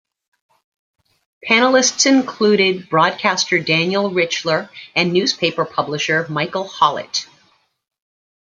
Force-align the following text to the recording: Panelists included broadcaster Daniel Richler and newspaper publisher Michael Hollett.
Panelists 1.47 2.07
included 2.07 2.89
broadcaster 2.89 3.59
Daniel 3.59 4.09
Richler 4.09 4.67
and 4.95 5.13
newspaper 5.13 5.63
publisher 5.63 6.25
Michael 6.27 6.67
Hollett. 6.67 7.27